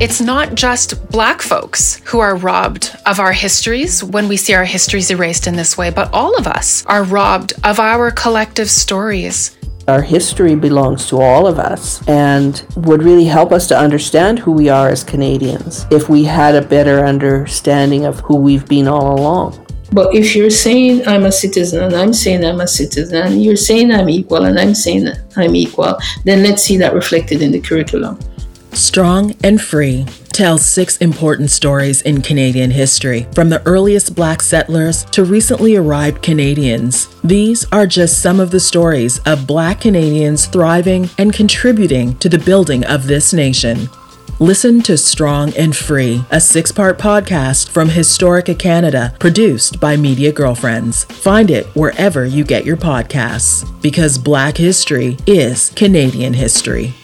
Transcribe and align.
It's 0.00 0.18
not 0.18 0.54
just 0.54 1.10
Black 1.10 1.42
folks 1.42 2.00
who 2.06 2.20
are 2.20 2.34
robbed 2.34 2.96
of 3.04 3.20
our 3.20 3.32
histories 3.32 4.02
when 4.02 4.28
we 4.28 4.38
see 4.38 4.54
our 4.54 4.64
histories 4.64 5.10
erased 5.10 5.46
in 5.46 5.56
this 5.56 5.76
way, 5.76 5.90
but 5.90 6.08
all 6.14 6.38
of 6.38 6.46
us 6.46 6.86
are 6.86 7.04
robbed 7.04 7.52
of 7.64 7.78
our 7.78 8.10
collective 8.10 8.70
stories. 8.70 9.58
Our 9.88 10.00
history 10.00 10.54
belongs 10.54 11.06
to 11.08 11.20
all 11.20 11.46
of 11.46 11.58
us 11.58 12.00
and 12.08 12.64
would 12.76 13.02
really 13.02 13.26
help 13.26 13.52
us 13.52 13.66
to 13.68 13.78
understand 13.78 14.38
who 14.38 14.52
we 14.52 14.70
are 14.70 14.88
as 14.88 15.04
Canadians 15.04 15.84
if 15.90 16.08
we 16.08 16.24
had 16.24 16.54
a 16.54 16.66
better 16.66 17.04
understanding 17.04 18.06
of 18.06 18.20
who 18.20 18.36
we've 18.36 18.66
been 18.66 18.88
all 18.88 19.20
along. 19.20 19.66
But 19.92 20.14
if 20.14 20.34
you're 20.34 20.50
saying 20.50 21.06
I'm 21.06 21.26
a 21.26 21.32
citizen 21.32 21.82
and 21.82 21.94
I'm 21.94 22.14
saying 22.14 22.44
I'm 22.44 22.60
a 22.60 22.68
citizen, 22.68 23.26
and 23.26 23.44
you're 23.44 23.56
saying 23.56 23.92
I'm 23.92 24.08
equal 24.08 24.44
and 24.44 24.58
I'm 24.58 24.74
saying 24.74 25.08
I'm 25.36 25.54
equal, 25.54 25.98
then 26.24 26.42
let's 26.42 26.62
see 26.62 26.76
that 26.78 26.94
reflected 26.94 27.42
in 27.42 27.50
the 27.50 27.60
curriculum. 27.60 28.18
Strong 28.72 29.34
and 29.42 29.60
Free 29.60 30.06
tells 30.32 30.64
six 30.64 30.96
important 30.98 31.50
stories 31.50 32.02
in 32.02 32.22
Canadian 32.22 32.70
history, 32.70 33.26
from 33.34 33.48
the 33.48 33.62
earliest 33.66 34.14
black 34.14 34.40
settlers 34.40 35.04
to 35.06 35.24
recently 35.24 35.76
arrived 35.76 36.22
Canadians. 36.22 37.08
These 37.22 37.66
are 37.72 37.86
just 37.86 38.22
some 38.22 38.40
of 38.40 38.50
the 38.50 38.60
stories 38.60 39.18
of 39.26 39.46
black 39.46 39.82
Canadians 39.82 40.46
thriving 40.46 41.10
and 41.18 41.32
contributing 41.32 42.16
to 42.18 42.28
the 42.28 42.38
building 42.38 42.84
of 42.84 43.06
this 43.06 43.32
nation. 43.32 43.88
Listen 44.38 44.80
to 44.82 44.96
Strong 44.96 45.52
and 45.54 45.76
Free, 45.76 46.24
a 46.30 46.40
six 46.40 46.72
part 46.72 46.98
podcast 46.98 47.68
from 47.68 47.90
Historica 47.90 48.58
Canada, 48.58 49.14
produced 49.18 49.78
by 49.80 49.96
Media 49.96 50.32
Girlfriends. 50.32 51.04
Find 51.04 51.50
it 51.50 51.66
wherever 51.74 52.24
you 52.24 52.44
get 52.44 52.64
your 52.64 52.78
podcasts, 52.78 53.68
because 53.82 54.16
Black 54.16 54.56
history 54.56 55.18
is 55.26 55.70
Canadian 55.76 56.32
history. 56.32 56.94